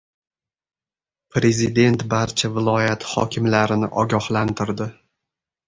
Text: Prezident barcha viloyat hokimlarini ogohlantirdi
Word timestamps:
Prezident 1.35 2.01
barcha 2.13 2.51
viloyat 2.57 3.07
hokimlarini 3.13 3.93
ogohlantirdi 4.07 4.93